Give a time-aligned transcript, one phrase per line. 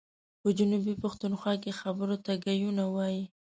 [0.41, 3.23] په جنوبي پښتونخوا کي خبرو ته ګايونه وايي.